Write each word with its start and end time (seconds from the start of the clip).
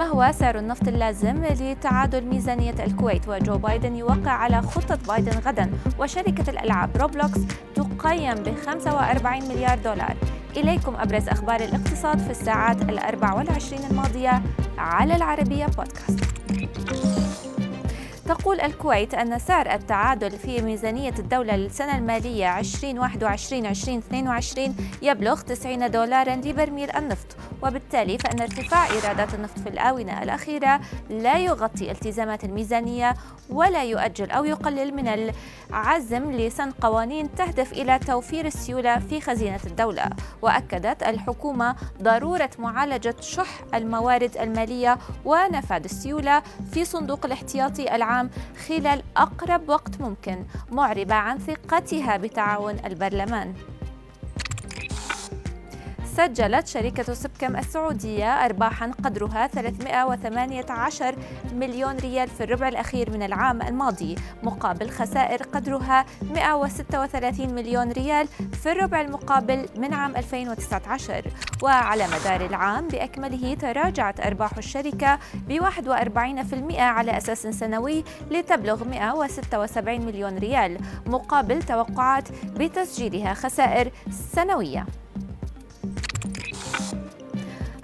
ما 0.00 0.06
هو 0.06 0.32
سعر 0.32 0.58
النفط 0.58 0.88
اللازم 0.88 1.44
لتعادل 1.44 2.24
ميزانية 2.24 2.84
الكويت؟ 2.84 3.28
وجو 3.28 3.58
بايدن 3.58 3.96
يوقع 3.96 4.30
على 4.30 4.62
خطة 4.62 4.98
بايدن 5.08 5.38
غدا 5.38 5.70
وشركة 5.98 6.50
الألعاب 6.50 6.96
روبلوكس 6.96 7.40
تقيم 7.74 8.34
ب 8.34 8.54
45 8.66 9.48
مليار 9.48 9.78
دولار. 9.78 10.16
إليكم 10.56 10.96
أبرز 10.96 11.28
أخبار 11.28 11.60
الاقتصاد 11.60 12.18
في 12.18 12.30
الساعات 12.30 12.82
الأربع 12.82 13.34
والعشرين 13.34 13.80
الماضية 13.90 14.42
على 14.78 15.16
العربية 15.16 15.66
بودكاست. 15.66 16.24
تقول 18.34 18.60
الكويت 18.60 19.14
أن 19.14 19.38
سعر 19.38 19.74
التعادل 19.74 20.30
في 20.30 20.62
ميزانية 20.62 21.14
الدولة 21.18 21.56
للسنة 21.56 21.98
المالية 21.98 22.62
2021-2022 22.62 22.64
يبلغ 25.02 25.40
90 25.40 25.90
دولارا 25.90 26.36
لبرميل 26.36 26.90
النفط. 26.90 27.26
وبالتالي 27.62 28.18
فإن 28.18 28.40
ارتفاع 28.40 28.90
إيرادات 28.90 29.34
النفط 29.34 29.58
في 29.58 29.68
الآونة 29.68 30.22
الأخيرة 30.22 30.80
لا 31.10 31.38
يغطي 31.38 31.90
التزامات 31.90 32.44
الميزانية 32.44 33.14
ولا 33.50 33.84
يؤجل 33.84 34.30
أو 34.30 34.44
يقلل 34.44 34.94
من 34.94 35.32
العزم 35.70 36.32
لسن 36.32 36.70
قوانين 36.70 37.34
تهدف 37.34 37.72
إلى 37.72 37.98
توفير 37.98 38.46
السيولة 38.46 38.98
في 38.98 39.20
خزينة 39.20 39.60
الدولة. 39.66 40.04
وأكدت 40.42 41.02
الحكومة 41.02 41.76
ضرورة 42.02 42.50
معالجة 42.58 43.14
شح 43.20 43.60
الموارد 43.74 44.36
المالية 44.36 44.98
ونفاذ 45.24 45.84
السيولة 45.84 46.42
في 46.72 46.84
صندوق 46.84 47.26
الاحتياطي 47.26 47.94
العام 47.96 48.19
خلال 48.68 49.02
أقرب 49.16 49.68
وقت 49.68 50.00
ممكن 50.00 50.44
معربة 50.72 51.14
عن 51.14 51.38
ثقتها 51.38 52.16
بتعاون 52.16 52.76
البرلمان. 52.84 53.54
سجلت 56.20 56.66
شركة 56.66 57.14
سبكم 57.14 57.56
السعودية 57.56 58.44
أرباحا 58.44 58.90
قدرها 59.04 59.46
318 59.46 61.14
مليون 61.54 61.96
ريال 61.96 62.28
في 62.28 62.44
الربع 62.44 62.68
الأخير 62.68 63.10
من 63.10 63.22
العام 63.22 63.62
الماضي 63.62 64.16
مقابل 64.42 64.90
خسائر 64.90 65.42
قدرها 65.42 66.06
136 66.34 67.54
مليون 67.54 67.92
ريال 67.92 68.26
في 68.62 68.72
الربع 68.72 69.00
المقابل 69.00 69.66
من 69.76 69.94
عام 69.94 70.16
2019 70.16 71.24
وعلى 71.62 72.06
مدار 72.06 72.46
العام 72.46 72.88
بأكمله 72.88 73.54
تراجعت 73.54 74.20
أرباح 74.26 74.56
الشركة 74.58 75.18
ب 75.48 75.60
41% 75.60 76.80
على 76.80 77.16
أساس 77.16 77.46
سنوي 77.46 78.04
لتبلغ 78.30 78.84
176 78.84 80.00
مليون 80.00 80.38
ريال 80.38 80.78
مقابل 81.06 81.62
توقعات 81.62 82.28
بتسجيلها 82.56 83.34
خسائر 83.34 83.92
سنوية. 84.34 84.86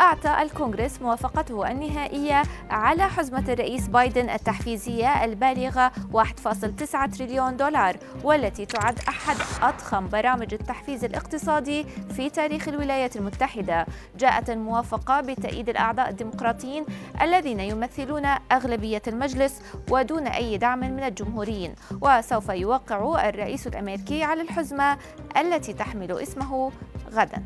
أعطى 0.00 0.42
الكونغرس 0.42 1.02
موافقته 1.02 1.70
النهائية 1.70 2.42
على 2.70 3.02
حزمة 3.02 3.44
الرئيس 3.52 3.88
بايدن 3.88 4.30
التحفيزية 4.30 5.24
البالغة 5.24 5.92
1.9 6.12 7.16
تريليون 7.16 7.56
دولار 7.56 7.96
والتي 8.24 8.66
تعد 8.66 8.98
أحد 9.08 9.36
أضخم 9.62 10.08
برامج 10.08 10.54
التحفيز 10.54 11.04
الاقتصادي 11.04 11.84
في 11.84 12.30
تاريخ 12.30 12.68
الولايات 12.68 13.16
المتحدة. 13.16 13.86
جاءت 14.18 14.50
الموافقة 14.50 15.20
بتأييد 15.20 15.68
الأعضاء 15.68 16.08
الديمقراطيين 16.10 16.84
الذين 17.22 17.60
يمثلون 17.60 18.26
أغلبية 18.52 19.02
المجلس 19.06 19.62
ودون 19.90 20.26
أي 20.26 20.58
دعم 20.58 20.78
من 20.78 21.02
الجمهوريين. 21.02 21.74
وسوف 22.00 22.48
يوقع 22.48 23.28
الرئيس 23.28 23.66
الأمريكي 23.66 24.24
على 24.24 24.42
الحزمة 24.42 24.98
التي 25.36 25.72
تحمل 25.72 26.12
اسمه 26.12 26.72
غداً. 27.12 27.42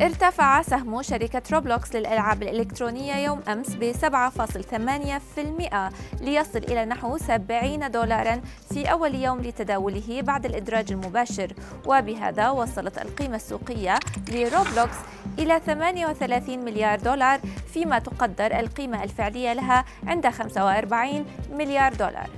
ارتفع 0.00 0.62
سهم 0.62 1.02
شركة 1.02 1.42
روبلوكس 1.52 1.96
للألعاب 1.96 2.42
الإلكترونية 2.42 3.14
يوم 3.14 3.40
أمس 3.48 3.74
ب 3.74 3.92
7.8% 3.92 5.92
ليصل 6.20 6.58
إلى 6.58 6.84
نحو 6.84 7.16
70 7.16 7.90
دولارا 7.90 8.40
في 8.72 8.90
أول 8.90 9.14
يوم 9.14 9.40
لتداوله 9.40 10.22
بعد 10.22 10.46
الإدراج 10.46 10.92
المباشر. 10.92 11.52
وبهذا 11.86 12.50
وصلت 12.50 12.98
القيمة 12.98 13.36
السوقية 13.36 13.98
لروبلوكس 14.28 14.96
إلى 15.38 15.60
38 15.66 16.58
مليار 16.58 17.00
دولار 17.00 17.40
فيما 17.72 17.98
تقدر 17.98 18.60
القيمة 18.60 19.04
الفعلية 19.04 19.52
لها 19.52 19.84
عند 20.06 20.28
45 20.28 21.24
مليار 21.52 21.94
دولار. 21.94 22.30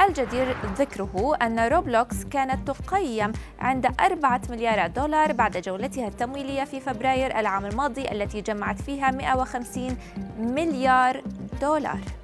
الجدير 0.00 0.56
ذكره 0.78 1.36
أن 1.42 1.58
روبلوكس 1.58 2.24
كانت 2.24 2.70
تقيم 2.70 3.32
عند 3.60 3.86
أربعة 4.00 4.40
مليارات 4.50 4.90
دولار 4.90 5.32
بعد 5.32 5.56
جولتها 5.56 6.08
التمويلية 6.08 6.64
في 6.64 6.80
فبراير 6.80 7.38
العام 7.38 7.66
الماضي 7.66 8.10
التي 8.12 8.40
جمعت 8.40 8.82
فيها 8.82 9.10
150 9.10 9.96
مليار 10.38 11.22
دولار. 11.60 12.21